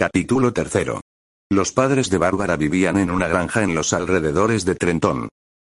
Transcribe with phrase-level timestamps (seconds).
[0.00, 1.02] Capítulo tercero.
[1.50, 5.28] Los padres de Bárbara vivían en una granja en los alrededores de Trenton.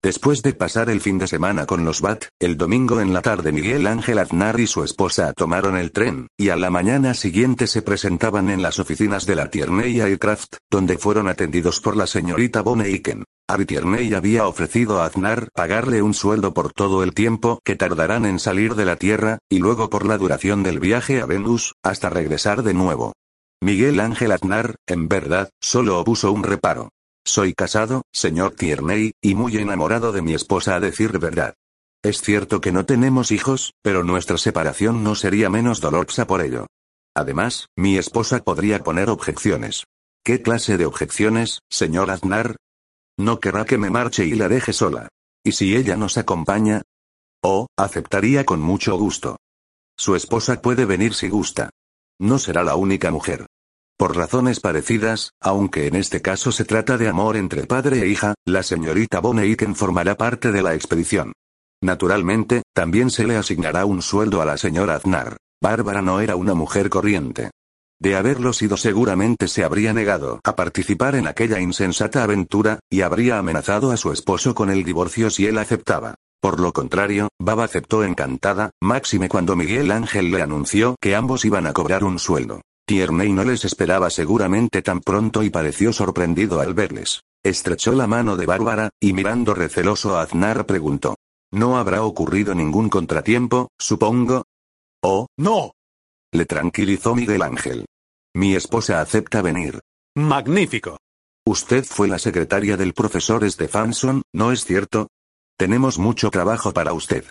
[0.01, 3.51] Después de pasar el fin de semana con los Bat, el domingo en la tarde
[3.51, 7.83] Miguel Ángel Aznar y su esposa tomaron el tren, y a la mañana siguiente se
[7.83, 13.25] presentaban en las oficinas de la Tierney Aircraft, donde fueron atendidos por la señorita Boneiken.
[13.49, 18.25] Ari Tierney había ofrecido a Aznar pagarle un sueldo por todo el tiempo que tardarán
[18.25, 22.09] en salir de la Tierra, y luego por la duración del viaje a Venus, hasta
[22.09, 23.15] regresar de nuevo.
[23.63, 26.89] Miguel Ángel Aznar, en verdad, solo opuso un reparo.
[27.25, 31.55] Soy casado, señor Tierney, y muy enamorado de mi esposa a decir verdad.
[32.03, 36.67] Es cierto que no tenemos hijos, pero nuestra separación no sería menos dolorosa por ello.
[37.15, 39.85] Además, mi esposa podría poner objeciones.
[40.25, 42.57] ¿Qué clase de objeciones, señor Aznar?
[43.17, 45.07] No querrá que me marche y la deje sola.
[45.45, 46.83] ¿Y si ella nos acompaña?
[47.45, 49.37] Oh, aceptaría con mucho gusto.
[49.97, 51.71] Su esposa puede venir si gusta.
[52.23, 53.47] No será la única mujer.
[53.99, 58.35] Por razones parecidas, aunque en este caso se trata de amor entre padre e hija,
[58.47, 61.33] la señorita Boneiken formará parte de la expedición.
[61.83, 65.37] Naturalmente, también se le asignará un sueldo a la señora Aznar.
[65.61, 67.51] Bárbara no era una mujer corriente.
[68.01, 73.39] De haberlo sido seguramente se habría negado a participar en aquella insensata aventura, y habría
[73.39, 76.15] amenazado a su esposo con el divorcio si él aceptaba.
[76.43, 81.69] Por lo contrario, Baba aceptó encantada, máxime cuando Miguel Ángel le anunció que ambos iban
[81.69, 82.63] a cobrar un sueldo.
[82.85, 87.23] Tierney no les esperaba seguramente tan pronto y pareció sorprendido al verles.
[87.45, 91.15] Estrechó la mano de Bárbara, y mirando receloso a Aznar preguntó.
[91.53, 94.43] ¿No habrá ocurrido ningún contratiempo, supongo?
[95.01, 95.71] Oh, no.
[96.33, 97.87] Le tranquilizó Miguel Ángel.
[98.35, 99.79] Mi esposa acepta venir.
[100.17, 100.99] Magnífico.
[101.47, 105.07] Usted fue la secretaria del profesor Stefanson, ¿no es cierto?
[105.63, 107.25] Tenemos mucho trabajo para usted.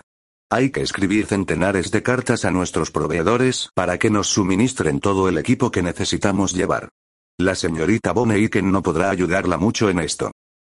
[0.50, 5.36] Hay que escribir centenares de cartas a nuestros proveedores para que nos suministren todo el
[5.36, 6.88] equipo que necesitamos llevar.
[7.38, 10.30] La señorita Boneiken no podrá ayudarla mucho en esto.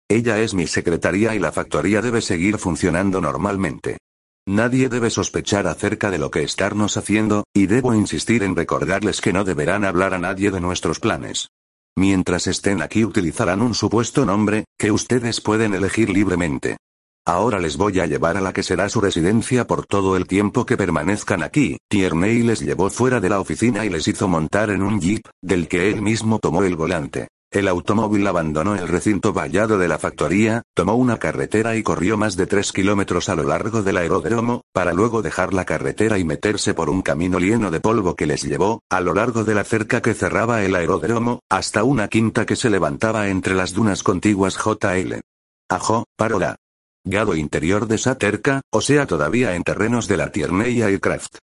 [0.09, 3.99] Ella es mi secretaria y la factoría debe seguir funcionando normalmente.
[4.47, 9.33] Nadie debe sospechar acerca de lo que estarnos haciendo, y debo insistir en recordarles que
[9.33, 11.49] no deberán hablar a nadie de nuestros planes.
[11.95, 16.77] Mientras estén aquí utilizarán un supuesto nombre, que ustedes pueden elegir libremente.
[17.25, 20.65] Ahora les voy a llevar a la que será su residencia por todo el tiempo
[20.65, 21.77] que permanezcan aquí.
[21.87, 25.67] Tierney les llevó fuera de la oficina y les hizo montar en un jeep, del
[25.67, 27.27] que él mismo tomó el volante.
[27.51, 32.37] El automóvil abandonó el recinto vallado de la factoría, tomó una carretera y corrió más
[32.37, 36.73] de tres kilómetros a lo largo del aeródromo, para luego dejar la carretera y meterse
[36.73, 40.01] por un camino lleno de polvo que les llevó, a lo largo de la cerca
[40.01, 45.19] que cerraba el aeródromo, hasta una quinta que se levantaba entre las dunas contiguas JL.
[45.69, 46.55] Ajo, parola.
[47.03, 51.37] Gado interior de Saterca, o sea todavía en terrenos de la Tierney Aircraft.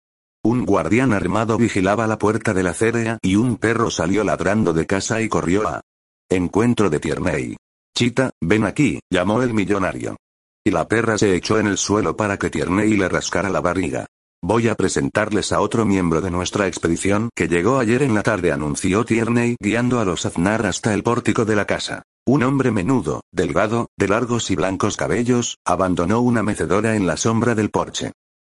[0.43, 4.85] Un guardián armado vigilaba la puerta de la cérea y un perro salió ladrando de
[4.85, 5.81] casa y corrió a
[6.29, 7.57] encuentro de Tierney.
[7.97, 10.15] Chita, ven aquí, llamó el millonario.
[10.63, 14.05] Y la perra se echó en el suelo para que Tierney le rascara la barriga.
[14.43, 18.51] Voy a presentarles a otro miembro de nuestra expedición que llegó ayer en la tarde,
[18.51, 22.03] anunció Tierney guiando a los Aznar hasta el pórtico de la casa.
[22.25, 27.55] Un hombre menudo, delgado, de largos y blancos cabellos, abandonó una mecedora en la sombra
[27.55, 28.11] del porche.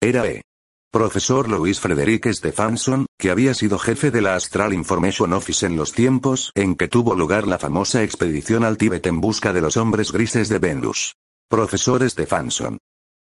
[0.01, 0.41] Era E.
[0.91, 5.93] Profesor Louis Frederick Stefanson, que había sido jefe de la Astral Information Office en los
[5.93, 10.11] tiempos en que tuvo lugar la famosa expedición al Tíbet en busca de los hombres
[10.11, 11.13] grises de Venus.
[11.49, 12.79] Profesor Stefanson.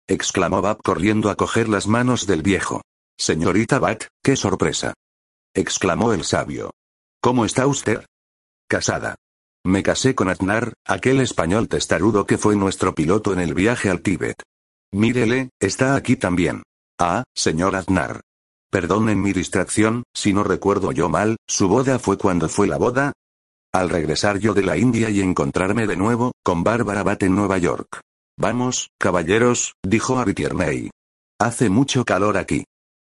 [0.09, 2.83] Exclamó Bab corriendo a coger las manos del viejo.
[3.19, 4.95] Señorita Bat, qué sorpresa.
[5.53, 6.71] Exclamó el sabio.
[7.21, 8.05] ¿Cómo está usted?
[8.69, 9.17] Casada.
[9.65, 14.01] Me casé con Aznar, aquel español testarudo que fue nuestro piloto en el viaje al
[14.01, 14.41] Tíbet.
[14.93, 16.63] Mírele, está aquí también.
[17.01, 18.21] Ah, señor Aznar.
[18.71, 23.13] Perdonen mi distracción, si no recuerdo yo mal, ¿su boda fue cuando fue la boda?
[23.73, 27.59] Al regresar yo de la India y encontrarme de nuevo, con Bárbara Bat en Nueva
[27.59, 28.03] York.
[28.39, 30.91] Vamos, caballeros, dijo Harry Tierney.
[31.41, 32.65] Hace mucho calor aquí.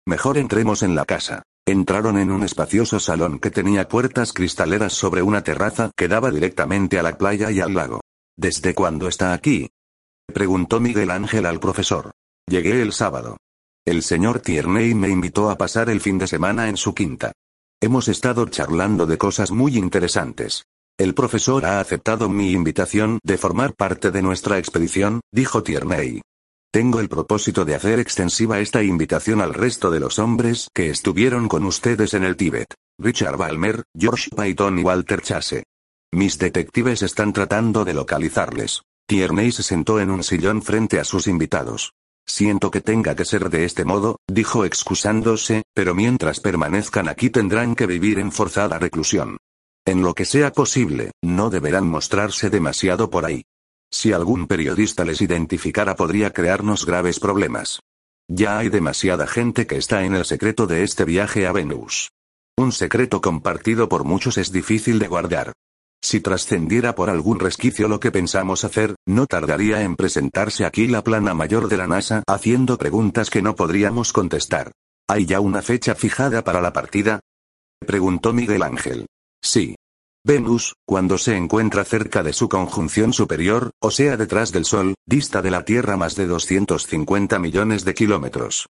[0.07, 1.43] Mejor entremos en la casa.
[1.67, 6.97] Entraron en un espacioso salón que tenía puertas cristaleras sobre una terraza que daba directamente
[6.97, 8.01] a la playa y al lago.
[8.35, 9.69] ¿Desde cuándo está aquí?
[10.33, 12.11] preguntó Miguel Ángel al profesor.
[12.47, 13.37] Llegué el sábado.
[13.85, 17.33] El señor Tierney me invitó a pasar el fin de semana en su quinta.
[17.79, 20.63] Hemos estado charlando de cosas muy interesantes.
[20.99, 26.19] El profesor ha aceptado mi invitación de formar parte de nuestra expedición, dijo Tierney.
[26.73, 31.47] Tengo el propósito de hacer extensiva esta invitación al resto de los hombres que estuvieron
[31.47, 32.73] con ustedes en el Tíbet.
[32.99, 35.63] Richard Balmer, George Payton y Walter Chase.
[36.11, 38.81] Mis detectives están tratando de localizarles.
[39.07, 41.93] Tierney se sentó en un sillón frente a sus invitados.
[42.27, 47.75] Siento que tenga que ser de este modo, dijo excusándose, pero mientras permanezcan aquí tendrán
[47.75, 49.37] que vivir en forzada reclusión.
[49.89, 53.41] En lo que sea posible, no deberán mostrarse demasiado por ahí.
[53.91, 57.79] Si algún periodista les identificara podría crearnos graves problemas.
[58.27, 62.11] Ya hay demasiada gente que está en el secreto de este viaje a Venus.
[62.55, 65.53] Un secreto compartido por muchos es difícil de guardar.
[66.03, 71.03] Si trascendiera por algún resquicio lo que pensamos hacer, no tardaría en presentarse aquí la
[71.03, 74.71] plana mayor de la NASA haciendo preguntas que no podríamos contestar.
[75.07, 77.21] ¿Hay ya una fecha fijada para la partida?
[77.79, 79.07] Preguntó Miguel Ángel.
[79.41, 79.75] Sí.
[80.25, 85.41] Venus, cuando se encuentra cerca de su conjunción superior, o sea detrás del Sol, dista
[85.41, 88.67] de la Tierra más de 250 millones de kilómetros.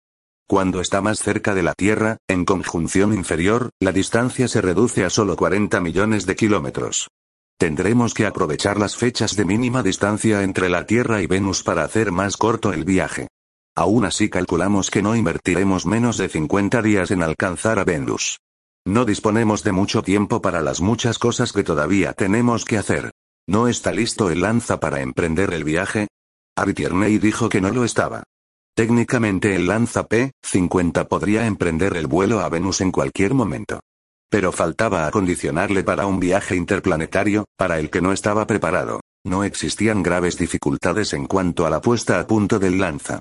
[0.47, 5.09] Cuando está más cerca de la Tierra, en conjunción inferior, la distancia se reduce a
[5.09, 7.07] solo 40 millones de kilómetros.
[7.59, 12.11] Tendremos que aprovechar las fechas de mínima distancia entre la Tierra y Venus para hacer
[12.11, 13.27] más corto el viaje.
[13.75, 18.39] Aún así calculamos que no invertiremos menos de 50 días en alcanzar a Venus.
[18.89, 23.11] No disponemos de mucho tiempo para las muchas cosas que todavía tenemos que hacer.
[23.47, 26.07] ¿No está listo el lanza para emprender el viaje?
[26.57, 28.23] Ari Tierney dijo que no lo estaba.
[28.75, 33.79] Técnicamente el lanza P-50 podría emprender el vuelo a Venus en cualquier momento.
[34.27, 39.01] Pero faltaba acondicionarle para un viaje interplanetario, para el que no estaba preparado.
[39.23, 43.19] No existían graves dificultades en cuanto a la puesta a punto del lanza.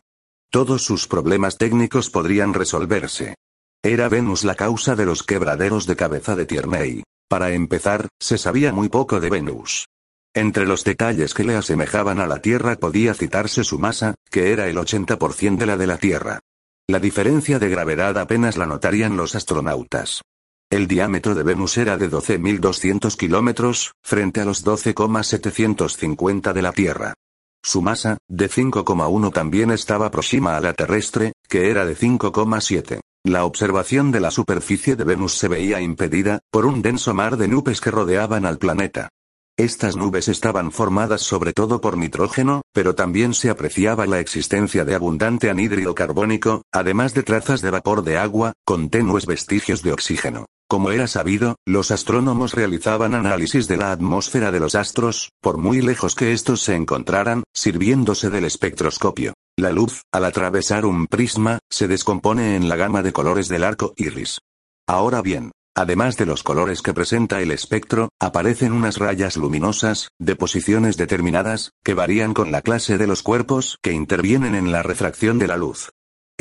[0.51, 3.35] Todos sus problemas técnicos podrían resolverse.
[3.85, 7.05] Era Venus la causa de los quebraderos de cabeza de Tierney.
[7.29, 9.87] Para empezar, se sabía muy poco de Venus.
[10.35, 14.67] Entre los detalles que le asemejaban a la Tierra podía citarse su masa, que era
[14.67, 16.41] el 80% de la de la Tierra.
[16.89, 20.23] La diferencia de gravedad apenas la notarían los astronautas.
[20.71, 27.15] El diámetro de Venus era de 12.200 kilómetros, frente a los 12,750 de la Tierra.
[27.63, 33.01] Su masa, de 5,1 también estaba próxima a la terrestre, que era de 5,7.
[33.29, 37.47] La observación de la superficie de Venus se veía impedida, por un denso mar de
[37.47, 39.11] nubes que rodeaban al planeta.
[39.59, 44.95] Estas nubes estaban formadas sobre todo por nitrógeno, pero también se apreciaba la existencia de
[44.95, 50.47] abundante anhídrido carbónico, además de trazas de vapor de agua, con tenues vestigios de oxígeno.
[50.71, 55.81] Como era sabido, los astrónomos realizaban análisis de la atmósfera de los astros, por muy
[55.81, 59.33] lejos que estos se encontraran, sirviéndose del espectroscopio.
[59.57, 63.95] La luz, al atravesar un prisma, se descompone en la gama de colores del arco
[63.97, 64.41] iris.
[64.87, 70.37] Ahora bien, además de los colores que presenta el espectro, aparecen unas rayas luminosas, de
[70.37, 75.39] posiciones determinadas, que varían con la clase de los cuerpos que intervienen en la refracción
[75.39, 75.89] de la luz.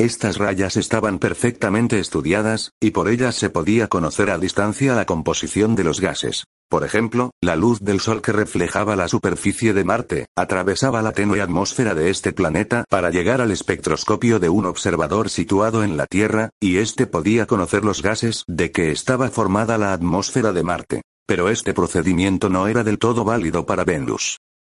[0.00, 5.74] Estas rayas estaban perfectamente estudiadas, y por ellas se podía conocer a distancia la composición
[5.74, 6.44] de los gases.
[6.70, 11.40] Por ejemplo, la luz del Sol que reflejaba la superficie de Marte, atravesaba la tenue
[11.40, 16.50] atmósfera de este planeta para llegar al espectroscopio de un observador situado en la Tierra,
[16.60, 21.02] y éste podía conocer los gases de que estaba formada la atmósfera de Marte.
[21.26, 24.38] Pero este procedimiento no era del todo válido para Venus.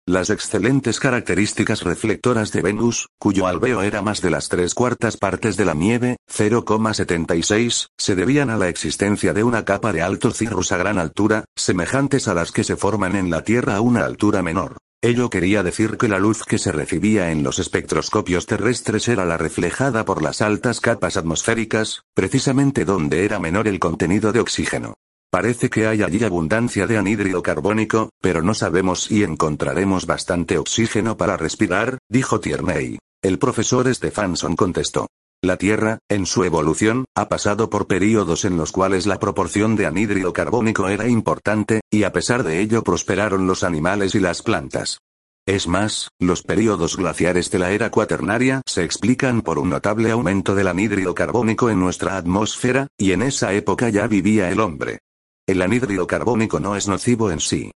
[0.10, 5.56] Las excelentes características reflectoras de Venus, cuyo alveo era más de las tres cuartas partes
[5.56, 10.72] de la nieve, 0,76, se debían a la existencia de una capa de alto cirrus
[10.72, 14.42] a gran altura, semejantes a las que se forman en la Tierra a una altura
[14.42, 14.78] menor.
[15.00, 19.38] Ello quería decir que la luz que se recibía en los espectroscopios terrestres era la
[19.38, 24.96] reflejada por las altas capas atmosféricas, precisamente donde era menor el contenido de oxígeno.
[25.32, 31.18] Parece que hay allí abundancia de anhídrido carbónico, pero no sabemos si encontraremos bastante oxígeno
[31.18, 32.98] para respirar, dijo Tierney.
[33.22, 35.08] El profesor Stephenson contestó.
[35.42, 39.86] La Tierra, en su evolución, ha pasado por períodos en los cuales la proporción de
[39.86, 44.98] anhídrido carbónico era importante, y a pesar de ello prosperaron los animales y las plantas.
[45.46, 50.56] Es más, los períodos glaciares de la era cuaternaria se explican por un notable aumento
[50.56, 55.00] del anhídrido carbónico en nuestra atmósfera, y en esa época ya vivía el hombre.
[55.50, 57.72] El anhídrido carbónico no es nocivo en sí.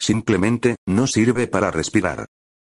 [0.00, 2.24] Simplemente, no sirve para respirar.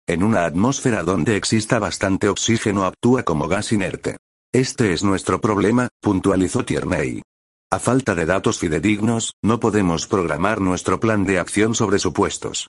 [0.07, 4.17] En una atmósfera donde exista bastante oxígeno actúa como gas inerte.
[4.53, 7.23] Este es nuestro problema, puntualizó Tierney.
[7.71, 12.67] A falta de datos fidedignos, no podemos programar nuestro plan de acción sobre supuestos.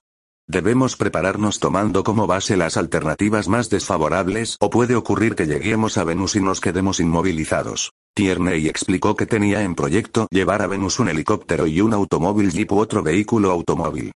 [0.49, 6.05] Debemos prepararnos tomando como base las alternativas más desfavorables o puede ocurrir que lleguemos a
[6.05, 7.93] Venus y nos quedemos inmovilizados.
[8.15, 12.71] Tierney explicó que tenía en proyecto llevar a Venus un helicóptero y un automóvil jeep
[12.73, 14.13] u otro vehículo automóvil.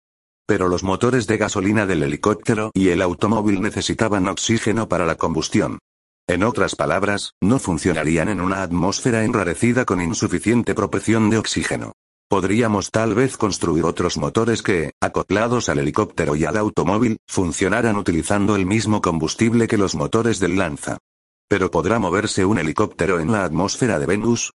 [0.47, 5.79] Pero los motores de gasolina del helicóptero y el automóvil necesitaban oxígeno para la combustión.
[6.29, 11.93] En otras palabras, no funcionarían en una atmósfera enrarecida con insuficiente proporción de oxígeno.
[12.29, 18.57] Podríamos tal vez construir otros motores que, acoplados al helicóptero y al automóvil, funcionaran utilizando
[18.57, 20.99] el mismo combustible que los motores del Lanza.
[21.49, 24.53] ¿Pero podrá moverse un helicóptero en la atmósfera de Venus?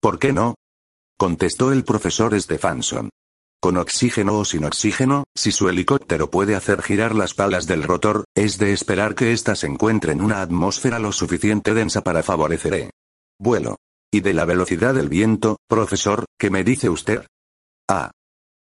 [0.00, 0.56] ¿Por qué no?
[1.16, 3.10] Contestó el profesor Stephenson.
[3.60, 8.24] Con oxígeno o sin oxígeno, si su helicóptero puede hacer girar las palas del rotor,
[8.34, 12.74] es de esperar que ésta se encuentre en una atmósfera lo suficiente densa para favorecer
[12.74, 12.90] el
[13.38, 13.76] vuelo.
[14.12, 17.26] ¿Y de la velocidad del viento, profesor, qué me dice usted?
[17.88, 18.10] Ah.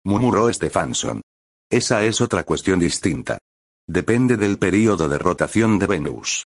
[0.04, 1.20] murmuró Stephenson.
[1.68, 3.38] Esa es otra cuestión distinta.
[3.88, 6.46] Depende del período de rotación de Venus.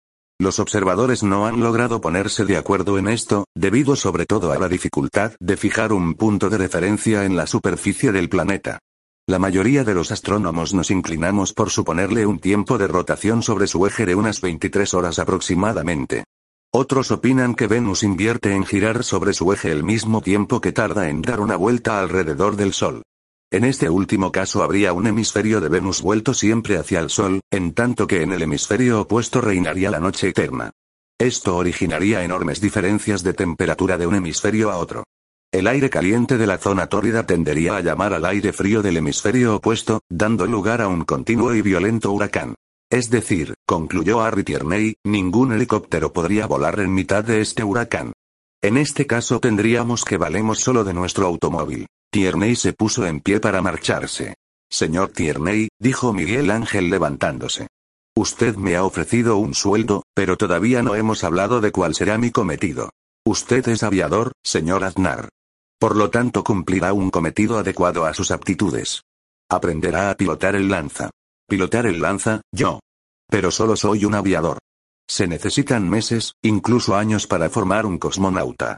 [0.44, 4.68] Los observadores no han logrado ponerse de acuerdo en esto, debido sobre todo a la
[4.68, 8.80] dificultad de fijar un punto de referencia en la superficie del planeta.
[9.26, 13.88] La mayoría de los astrónomos nos inclinamos por suponerle un tiempo de rotación sobre su
[13.88, 16.26] eje de unas 23 horas aproximadamente.
[16.74, 21.08] Otros opinan que Venus invierte en girar sobre su eje el mismo tiempo que tarda
[21.08, 23.02] en dar una vuelta alrededor del Sol.
[23.54, 27.76] En este último caso habría un hemisferio de Venus vuelto siempre hacia el Sol, en
[27.76, 30.72] tanto que en el hemisferio opuesto reinaría la noche eterna.
[31.20, 35.04] Esto originaría enormes diferencias de temperatura de un hemisferio a otro.
[35.52, 39.58] El aire caliente de la zona tórrida tendería a llamar al aire frío del hemisferio
[39.58, 42.56] opuesto, dando lugar a un continuo y violento huracán.
[42.90, 48.14] Es decir, concluyó Harry Tierney, ningún helicóptero podría volar en mitad de este huracán.
[48.64, 51.86] En este caso tendríamos que valemos solo de nuestro automóvil.
[52.14, 54.36] Tierney se puso en pie para marcharse.
[54.70, 57.70] Señor Tierney, dijo Miguel Ángel levantándose.
[58.16, 62.30] Usted me ha ofrecido un sueldo, pero todavía no hemos hablado de cuál será mi
[62.30, 62.92] cometido.
[63.26, 65.30] Usted es aviador, señor Aznar.
[65.80, 69.02] Por lo tanto cumplirá un cometido adecuado a sus aptitudes.
[69.50, 71.10] Aprenderá a pilotar el lanza.
[71.48, 72.80] Pilotar el lanza, yo.
[73.28, 74.60] Pero solo soy un aviador.
[75.08, 78.78] Se necesitan meses, incluso años para formar un cosmonauta.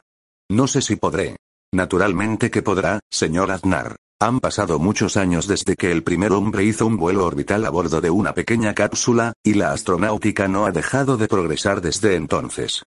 [0.49, 1.35] No sé si podré.
[1.75, 3.97] Naturalmente que podrá, señor Aznar.
[4.21, 7.99] Han pasado muchos años desde que el primer hombre hizo un vuelo orbital a bordo
[7.99, 12.83] de una pequeña cápsula, y la astronáutica no ha dejado de progresar desde entonces.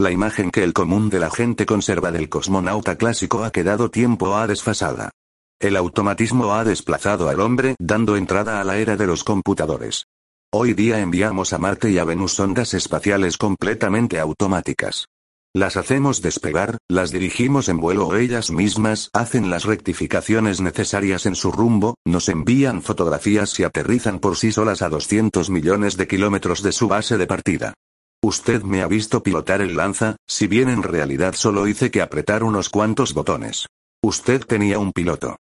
[0.00, 4.34] La imagen que el común de la gente conserva del cosmonauta clásico ha quedado tiempo
[4.34, 5.12] a desfasada.
[5.60, 10.06] El automatismo ha desplazado al hombre, dando entrada a la era de los computadores.
[10.52, 15.06] Hoy día enviamos a Marte y a Venus ondas espaciales completamente automáticas.
[15.54, 21.34] Las hacemos despegar, las dirigimos en vuelo o ellas mismas hacen las rectificaciones necesarias en
[21.34, 26.62] su rumbo, nos envían fotografías y aterrizan por sí solas a 200 millones de kilómetros
[26.62, 27.74] de su base de partida.
[28.22, 32.44] Usted me ha visto pilotar el lanza, si bien en realidad solo hice que apretar
[32.44, 33.66] unos cuantos botones.
[34.02, 35.36] Usted tenía un piloto.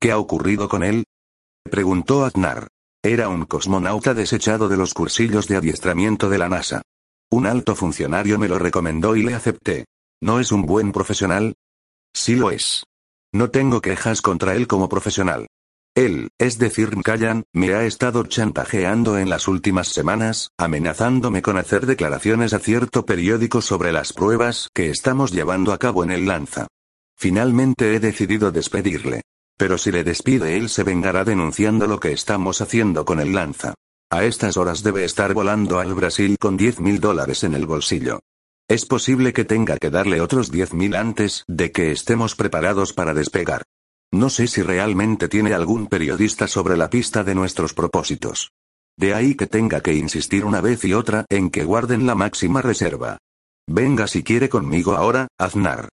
[0.00, 1.06] ¿Qué ha ocurrido con él?
[1.68, 2.68] Preguntó Aznar.
[3.02, 6.82] Era un cosmonauta desechado de los cursillos de adiestramiento de la NASA.
[7.30, 9.86] Un alto funcionario me lo recomendó y le acepté.
[10.20, 11.54] ¿No es un buen profesional?
[12.14, 12.84] Sí lo es.
[13.32, 15.46] No tengo quejas contra él como profesional.
[15.94, 21.86] Él, es decir, Callan, me ha estado chantajeando en las últimas semanas, amenazándome con hacer
[21.86, 26.66] declaraciones a cierto periódico sobre las pruebas que estamos llevando a cabo en el Lanza.
[27.16, 29.22] Finalmente he decidido despedirle.
[29.56, 33.74] Pero si le despide él se vengará denunciando lo que estamos haciendo con el lanza.
[34.10, 38.20] A estas horas debe estar volando al Brasil con 10 mil dólares en el bolsillo.
[38.68, 43.14] Es posible que tenga que darle otros 10 mil antes de que estemos preparados para
[43.14, 43.62] despegar.
[44.12, 48.52] No sé si realmente tiene algún periodista sobre la pista de nuestros propósitos.
[48.96, 52.62] De ahí que tenga que insistir una vez y otra en que guarden la máxima
[52.62, 53.18] reserva.
[53.68, 55.88] Venga si quiere conmigo ahora, Aznar.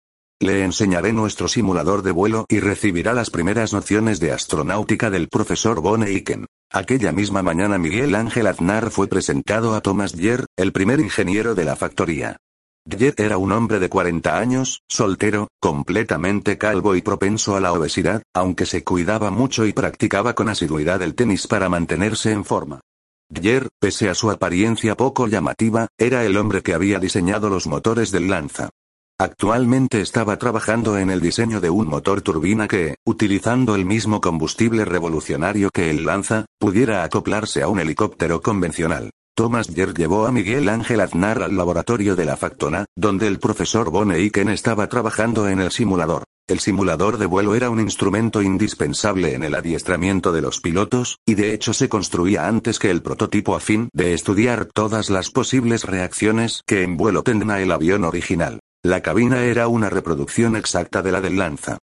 [0.41, 5.81] Le enseñaré nuestro simulador de vuelo y recibirá las primeras nociones de astronáutica del profesor
[5.81, 6.47] Von Eiken.
[6.71, 11.65] Aquella misma mañana Miguel Ángel Aznar fue presentado a Thomas Dyer, el primer ingeniero de
[11.65, 12.37] la factoría.
[12.85, 18.23] Dyer era un hombre de 40 años, soltero, completamente calvo y propenso a la obesidad,
[18.33, 22.81] aunque se cuidaba mucho y practicaba con asiduidad el tenis para mantenerse en forma.
[23.29, 28.13] Dyer, pese a su apariencia poco llamativa, era el hombre que había diseñado los motores
[28.13, 28.71] del Lanza.
[29.21, 34.85] Actualmente estaba trabajando en el diseño de un motor turbina que, utilizando el mismo combustible
[34.85, 39.11] revolucionario que el Lanza, pudiera acoplarse a un helicóptero convencional.
[39.35, 43.91] Thomas Yer llevó a Miguel Ángel Aznar al laboratorio de la Factona, donde el profesor
[43.91, 46.23] Von Eiken estaba trabajando en el simulador.
[46.49, 51.35] El simulador de vuelo era un instrumento indispensable en el adiestramiento de los pilotos, y
[51.35, 55.83] de hecho se construía antes que el prototipo a fin de estudiar todas las posibles
[55.83, 58.61] reacciones que en vuelo tendrá el avión original.
[58.85, 61.79] La cabina era una reproducción exacta de la del lanza.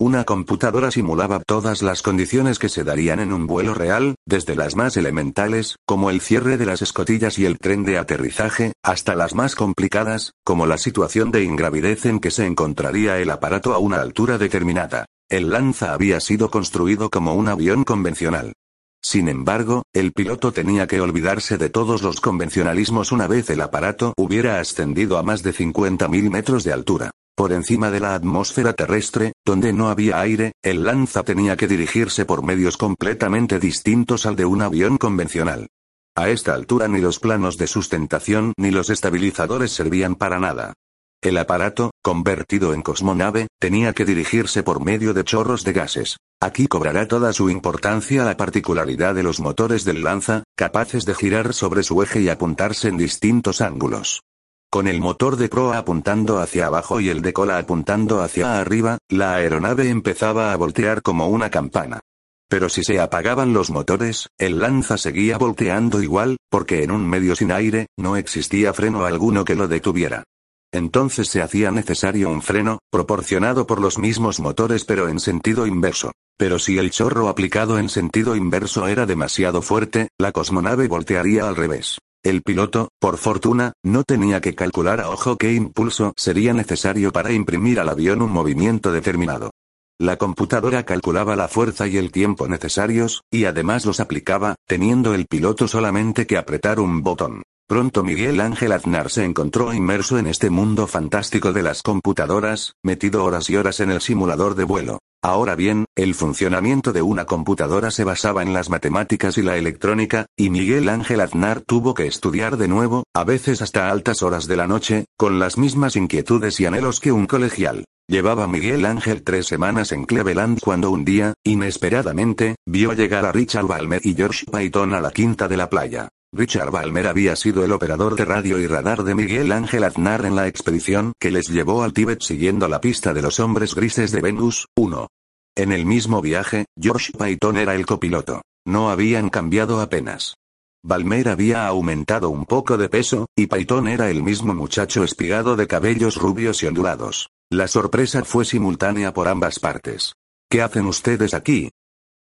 [0.00, 4.74] Una computadora simulaba todas las condiciones que se darían en un vuelo real, desde las
[4.74, 9.32] más elementales, como el cierre de las escotillas y el tren de aterrizaje, hasta las
[9.32, 14.00] más complicadas, como la situación de ingravidez en que se encontraría el aparato a una
[14.00, 15.06] altura determinada.
[15.28, 18.54] El Lanza había sido construido como un avión convencional.
[19.02, 24.12] Sin embargo, el piloto tenía que olvidarse de todos los convencionalismos una vez el aparato
[24.16, 27.10] hubiera ascendido a más de 50.000 metros de altura.
[27.34, 32.26] Por encima de la atmósfera terrestre, donde no había aire, el lanza tenía que dirigirse
[32.26, 35.68] por medios completamente distintos al de un avión convencional.
[36.14, 40.74] A esta altura ni los planos de sustentación ni los estabilizadores servían para nada.
[41.22, 46.16] El aparato, convertido en cosmonave, tenía que dirigirse por medio de chorros de gases.
[46.40, 51.52] Aquí cobrará toda su importancia la particularidad de los motores del lanza, capaces de girar
[51.52, 54.22] sobre su eje y apuntarse en distintos ángulos.
[54.70, 58.96] Con el motor de proa apuntando hacia abajo y el de cola apuntando hacia arriba,
[59.10, 62.00] la aeronave empezaba a voltear como una campana.
[62.48, 67.36] Pero si se apagaban los motores, el lanza seguía volteando igual, porque en un medio
[67.36, 70.24] sin aire, no existía freno alguno que lo detuviera.
[70.72, 76.12] Entonces se hacía necesario un freno, proporcionado por los mismos motores pero en sentido inverso.
[76.38, 81.56] Pero si el chorro aplicado en sentido inverso era demasiado fuerte, la cosmonave voltearía al
[81.56, 81.98] revés.
[82.22, 87.32] El piloto, por fortuna, no tenía que calcular a ojo qué impulso sería necesario para
[87.32, 89.50] imprimir al avión un movimiento determinado.
[89.98, 95.26] La computadora calculaba la fuerza y el tiempo necesarios, y además los aplicaba, teniendo el
[95.26, 97.42] piloto solamente que apretar un botón.
[97.70, 103.24] Pronto Miguel Ángel Aznar se encontró inmerso en este mundo fantástico de las computadoras, metido
[103.24, 104.98] horas y horas en el simulador de vuelo.
[105.22, 110.26] Ahora bien, el funcionamiento de una computadora se basaba en las matemáticas y la electrónica,
[110.36, 114.56] y Miguel Ángel Aznar tuvo que estudiar de nuevo, a veces hasta altas horas de
[114.56, 117.84] la noche, con las mismas inquietudes y anhelos que un colegial.
[118.08, 123.68] Llevaba Miguel Ángel tres semanas en Cleveland cuando un día, inesperadamente, vio llegar a Richard
[123.68, 126.08] Balmer y George Payton a la quinta de la playa.
[126.32, 130.36] Richard Balmer había sido el operador de radio y radar de Miguel Ángel Aznar en
[130.36, 134.20] la expedición que les llevó al Tíbet siguiendo la pista de los hombres grises de
[134.20, 135.08] Venus 1.
[135.56, 138.42] En el mismo viaje, George Payton era el copiloto.
[138.64, 140.36] No habían cambiado apenas.
[140.84, 145.66] Balmer había aumentado un poco de peso, y Payton era el mismo muchacho espigado de
[145.66, 147.28] cabellos rubios y ondulados.
[147.50, 150.14] La sorpresa fue simultánea por ambas partes.
[150.48, 151.70] ¿Qué hacen ustedes aquí?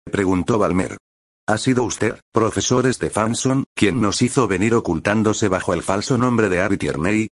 [0.04, 0.96] preguntó Balmer.
[1.48, 6.60] ¿Ha sido usted, profesor Stephenson, quien nos hizo venir ocultándose bajo el falso nombre de
[6.60, 7.28] Harry Tierney?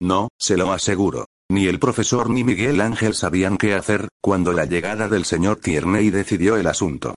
[0.00, 1.26] No, se lo aseguro.
[1.50, 6.10] Ni el profesor ni Miguel Ángel sabían qué hacer, cuando la llegada del señor Tierney
[6.10, 7.14] decidió el asunto.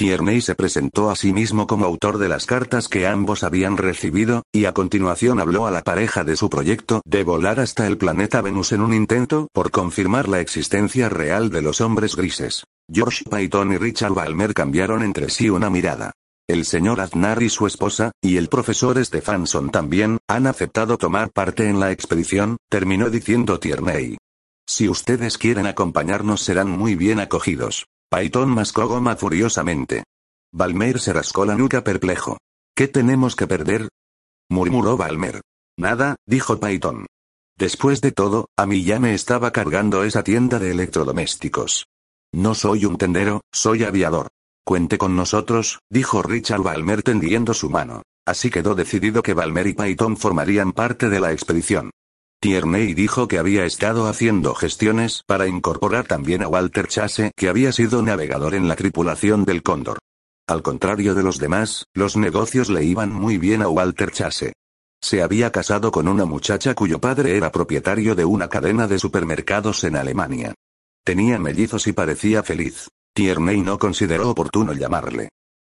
[0.00, 4.44] Tierney se presentó a sí mismo como autor de las cartas que ambos habían recibido,
[4.50, 8.40] y a continuación habló a la pareja de su proyecto de volar hasta el planeta
[8.40, 12.64] Venus en un intento por confirmar la existencia real de los hombres grises.
[12.90, 16.12] George Payton y Richard Balmer cambiaron entre sí una mirada.
[16.48, 21.68] El señor Aznar y su esposa, y el profesor Stephenson también, han aceptado tomar parte
[21.68, 24.16] en la expedición, terminó diciendo Tierney.
[24.66, 27.84] Si ustedes quieren acompañarnos serán muy bien acogidos.
[28.10, 30.02] Payton mascó goma furiosamente.
[30.52, 32.38] Balmer se rascó la nuca perplejo.
[32.74, 33.88] ¿Qué tenemos que perder?
[34.48, 35.42] murmuró Balmer.
[35.78, 37.06] Nada, dijo Payton.
[37.56, 41.86] Después de todo, a mí ya me estaba cargando esa tienda de electrodomésticos.
[42.32, 44.26] No soy un tendero, soy aviador.
[44.64, 48.02] Cuente con nosotros, dijo Richard Balmer tendiendo su mano.
[48.26, 51.90] Así quedó decidido que Balmer y Payton formarían parte de la expedición.
[52.42, 57.70] Tierney dijo que había estado haciendo gestiones para incorporar también a Walter Chase, que había
[57.70, 59.98] sido navegador en la tripulación del Cóndor.
[60.48, 64.54] Al contrario de los demás, los negocios le iban muy bien a Walter Chase.
[65.02, 69.84] Se había casado con una muchacha cuyo padre era propietario de una cadena de supermercados
[69.84, 70.54] en Alemania.
[71.04, 72.88] Tenía mellizos y parecía feliz.
[73.14, 75.28] Tierney no consideró oportuno llamarle.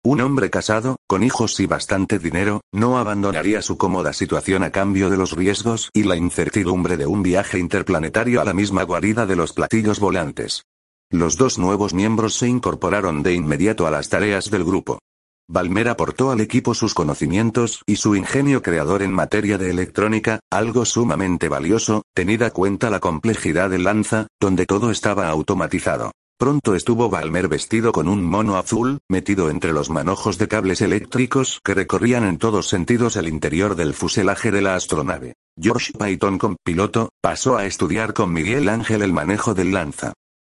[0.06, 5.10] Un hombre casado, con hijos y bastante dinero, no abandonaría su cómoda situación a cambio
[5.10, 9.34] de los riesgos y la incertidumbre de un viaje interplanetario a la misma guarida de
[9.34, 10.62] los platillos volantes.
[11.10, 15.00] Los dos nuevos miembros se incorporaron de inmediato a las tareas del grupo.
[15.48, 20.84] Balmer aportó al equipo sus conocimientos y su ingenio creador en materia de electrónica, algo
[20.84, 26.12] sumamente valioso, tenida cuenta la complejidad del lanza, donde todo estaba automatizado.
[26.38, 31.60] Pronto estuvo Balmer vestido con un mono azul, metido entre los manojos de cables eléctricos
[31.64, 35.32] que recorrían en todos sentidos el interior del fuselaje de la astronave.
[35.58, 40.12] George Payton con piloto, pasó a estudiar con Miguel Ángel el manejo del lanza.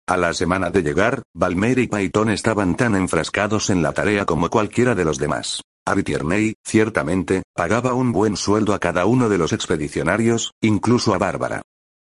[0.08, 4.52] A la semana de llegar, Balmer y Payton estaban tan enfrascados en la tarea como
[4.52, 5.64] cualquiera de los demás.
[5.88, 11.64] Harry ciertamente, pagaba un buen sueldo a cada uno de los expedicionarios, incluso a Bárbara.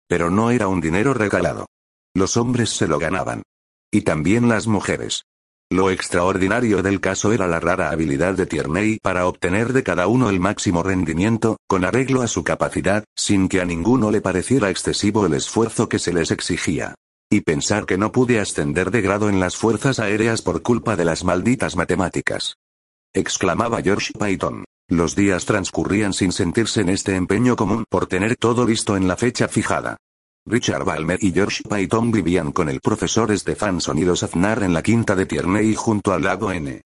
[0.09, 1.67] Pero no era un dinero regalado.
[2.15, 3.43] Los hombres se lo ganaban.
[3.92, 5.25] Y también las mujeres.
[5.70, 10.31] Lo extraordinario del caso era la rara habilidad de Tierney para obtener de cada uno
[10.31, 15.27] el máximo rendimiento, con arreglo a su capacidad, sin que a ninguno le pareciera excesivo
[15.27, 16.94] el esfuerzo que se les exigía.
[17.29, 21.05] Y pensar que no pude ascender de grado en las fuerzas aéreas por culpa de
[21.05, 22.55] las malditas matemáticas.
[23.12, 24.64] Exclamaba George Python.
[24.88, 29.16] Los días transcurrían sin sentirse en este empeño común por tener todo listo en la
[29.16, 29.96] fecha fijada.
[30.49, 34.83] Richard Balmer y George Python vivían con el profesor Stephenson y los Aznar en la
[34.83, 36.83] quinta de Tierney junto al lago N.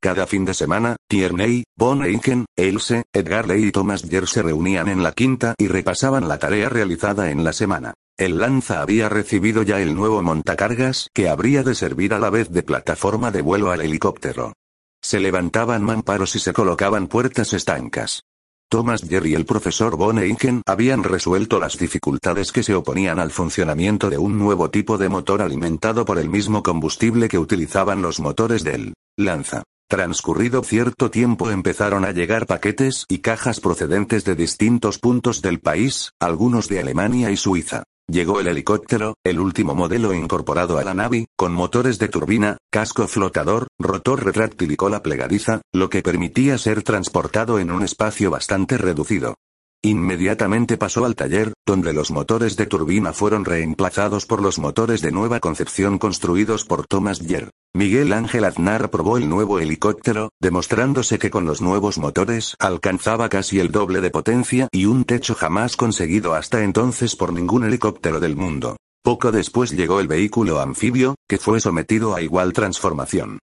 [0.00, 4.88] Cada fin de semana, Tierney, Von Eichen, Else, Edgar Lee y Thomas Yer se reunían
[4.88, 7.94] en la quinta y repasaban la tarea realizada en la semana.
[8.18, 12.50] El Lanza había recibido ya el nuevo montacargas que habría de servir a la vez
[12.50, 14.54] de plataforma de vuelo al helicóptero.
[15.00, 18.24] Se levantaban mamparos y se colocaban puertas estancas.
[18.68, 23.30] Thomas Jerry y el profesor Von Eichen habían resuelto las dificultades que se oponían al
[23.30, 28.20] funcionamiento de un nuevo tipo de motor alimentado por el mismo combustible que utilizaban los
[28.20, 29.62] motores del Lanza.
[29.88, 36.10] Transcurrido cierto tiempo empezaron a llegar paquetes y cajas procedentes de distintos puntos del país,
[36.18, 37.84] algunos de Alemania y Suiza.
[38.06, 43.08] Llegó el helicóptero, el último modelo incorporado a la Navi, con motores de turbina, casco
[43.08, 48.76] flotador, rotor retráctil y cola plegadiza, lo que permitía ser transportado en un espacio bastante
[48.76, 49.36] reducido.
[49.82, 55.10] Inmediatamente pasó al taller, donde los motores de turbina fueron reemplazados por los motores de
[55.10, 57.50] nueva concepción construidos por Thomas Yer.
[57.76, 63.58] Miguel Ángel Aznar probó el nuevo helicóptero, demostrándose que con los nuevos motores alcanzaba casi
[63.58, 68.36] el doble de potencia y un techo jamás conseguido hasta entonces por ningún helicóptero del
[68.36, 68.76] mundo.
[69.02, 73.40] Poco después llegó el vehículo anfibio, que fue sometido a igual transformación.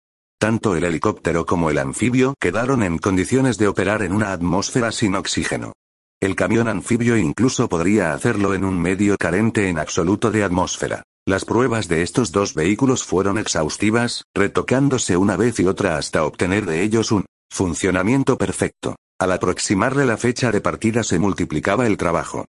[0.40, 5.16] Tanto el helicóptero como el anfibio quedaron en condiciones de operar en una atmósfera sin
[5.16, 5.74] oxígeno.
[6.18, 11.02] El camión anfibio incluso podría hacerlo en un medio carente en absoluto de atmósfera.
[11.26, 16.66] Las pruebas de estos dos vehículos fueron exhaustivas, retocándose una vez y otra hasta obtener
[16.66, 18.96] de ellos un funcionamiento perfecto.
[19.18, 22.44] Al aproximarle la fecha de partida se multiplicaba el trabajo.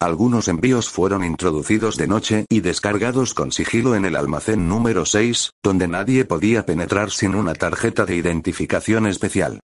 [0.00, 5.50] Algunos envíos fueron introducidos de noche y descargados con sigilo en el almacén número 6,
[5.60, 9.58] donde nadie podía penetrar sin una tarjeta de identificación especial.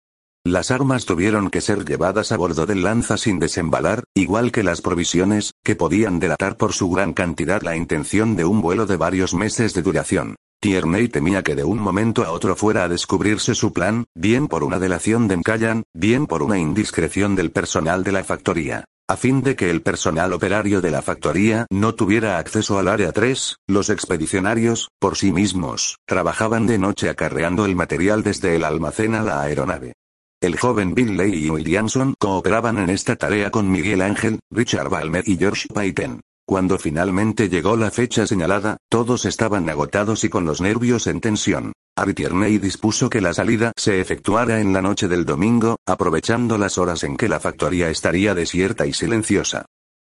[0.46, 4.80] Las armas tuvieron que ser llevadas a bordo del lanza sin desembalar, igual que las
[4.80, 9.35] provisiones, que podían delatar por su gran cantidad la intención de un vuelo de varios
[9.35, 10.37] meses de duración.
[10.61, 14.62] Tierney temía que de un momento a otro fuera a descubrirse su plan, bien por
[14.62, 18.85] una delación de Mcallan, bien por una indiscreción del personal de la factoría.
[19.09, 23.11] A fin de que el personal operario de la factoría no tuviera acceso al área
[23.11, 29.16] 3, los expedicionarios, por sí mismos, trabajaban de noche acarreando el material desde el almacén
[29.16, 29.94] a la aeronave.
[30.40, 35.38] El joven Bill y Williamson cooperaban en esta tarea con Miguel Ángel, Richard Balmer y
[35.38, 36.20] George Payton.
[36.46, 41.72] Cuando finalmente llegó la fecha señalada, todos estaban agotados y con los nervios en tensión.
[41.96, 46.77] Harry Tierney dispuso que la salida se efectuara en la noche del domingo, aprovechando las
[46.77, 49.64] horas en que la factoría estaría desierta y silenciosa.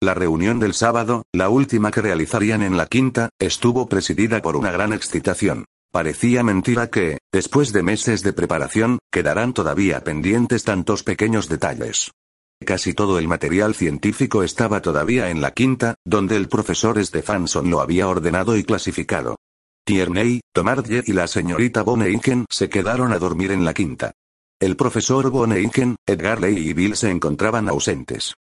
[0.02, 4.72] La reunión del sábado, la última que realizarían en la quinta, estuvo presidida por una
[4.72, 5.66] gran excitación.
[5.94, 12.10] Parecía mentira que, después de meses de preparación, quedarán todavía pendientes tantos pequeños detalles.
[12.66, 17.80] Casi todo el material científico estaba todavía en la quinta, donde el profesor Stephenson lo
[17.80, 19.36] había ordenado y clasificado.
[19.86, 24.14] Tierney, Tomardier y la señorita Boneichen se quedaron a dormir en la quinta.
[24.60, 28.34] El profesor Boneichen, Edgar Ley y Bill se encontraban ausentes.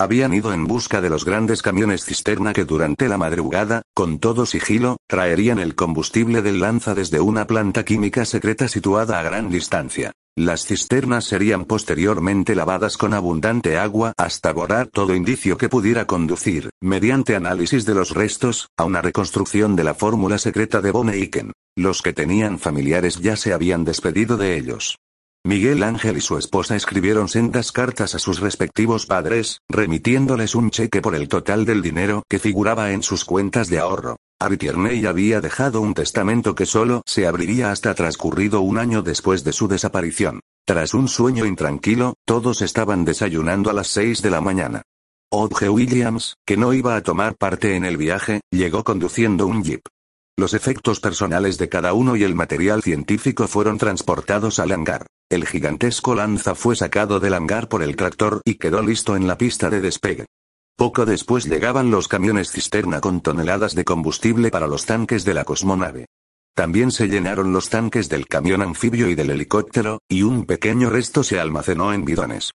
[0.00, 4.46] Habían ido en busca de los grandes camiones cisterna que durante la madrugada, con todo
[4.46, 10.12] sigilo, traerían el combustible del lanza desde una planta química secreta situada a gran distancia.
[10.36, 16.70] Las cisternas serían posteriormente lavadas con abundante agua hasta borrar todo indicio que pudiera conducir,
[16.80, 21.50] mediante análisis de los restos, a una reconstrucción de la fórmula secreta de Boneiken.
[21.76, 24.96] Los que tenían familiares ya se habían despedido de ellos.
[25.44, 31.00] Miguel Ángel y su esposa escribieron sendas cartas a sus respectivos padres, remitiéndoles un cheque
[31.00, 34.16] por el total del dinero que figuraba en sus cuentas de ahorro.
[34.58, 39.52] Tierney había dejado un testamento que solo se abriría hasta transcurrido un año después de
[39.52, 40.40] su desaparición.
[40.66, 44.82] Tras un sueño intranquilo, todos estaban desayunando a las seis de la mañana.
[45.30, 49.82] Odge Williams, que no iba a tomar parte en el viaje, llegó conduciendo un jeep.
[50.36, 55.06] Los efectos personales de cada uno y el material científico fueron transportados al hangar.
[55.30, 59.36] El gigantesco lanza fue sacado del hangar por el tractor y quedó listo en la
[59.36, 60.24] pista de despegue.
[60.74, 65.44] Poco después llegaban los camiones cisterna con toneladas de combustible para los tanques de la
[65.44, 66.06] cosmonave.
[66.54, 71.22] También se llenaron los tanques del camión anfibio y del helicóptero, y un pequeño resto
[71.22, 72.52] se almacenó en bidones.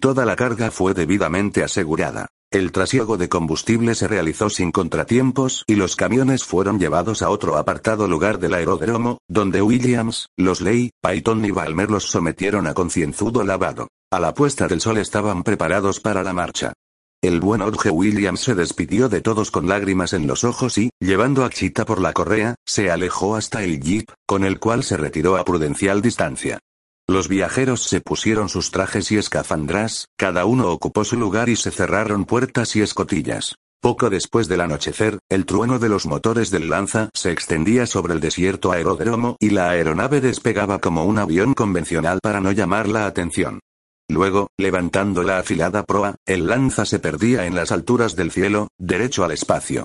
[0.00, 2.28] Toda la carga fue debidamente asegurada.
[2.54, 7.56] El trasiego de combustible se realizó sin contratiempos y los camiones fueron llevados a otro
[7.56, 13.88] apartado lugar del aeródromo, donde Williams, Losley, Payton y Balmer los sometieron a concienzudo lavado.
[14.12, 16.72] A la puesta del sol estaban preparados para la marcha.
[17.20, 21.44] El buen Orge Williams se despidió de todos con lágrimas en los ojos y, llevando
[21.44, 25.38] a Chita por la correa, se alejó hasta el jeep, con el cual se retiró
[25.38, 26.60] a prudencial distancia.
[27.06, 31.70] Los viajeros se pusieron sus trajes y escafandras, cada uno ocupó su lugar y se
[31.70, 33.56] cerraron puertas y escotillas.
[33.82, 38.20] Poco después del anochecer, el trueno de los motores del Lanza se extendía sobre el
[38.20, 43.60] desierto aeródromo y la aeronave despegaba como un avión convencional para no llamar la atención.
[44.08, 49.24] Luego, levantando la afilada proa, el Lanza se perdía en las alturas del cielo, derecho
[49.24, 49.84] al espacio.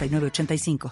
[0.01, 0.89] 85